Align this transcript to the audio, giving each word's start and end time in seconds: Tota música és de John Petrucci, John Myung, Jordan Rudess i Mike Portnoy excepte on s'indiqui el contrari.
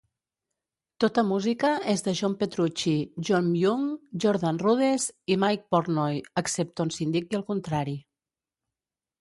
Tota 1.03 1.23
música 1.31 1.73
és 1.91 2.01
de 2.07 2.13
John 2.19 2.35
Petrucci, 2.39 2.95
John 3.29 3.45
Myung, 3.51 3.85
Jordan 4.25 4.59
Rudess 4.65 5.07
i 5.35 5.39
Mike 5.45 5.67
Portnoy 5.75 6.19
excepte 6.45 6.87
on 6.87 6.95
s'indiqui 6.97 7.41
el 7.43 7.47
contrari. 7.53 7.99